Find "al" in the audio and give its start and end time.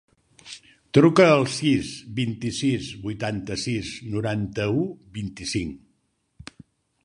1.33-1.45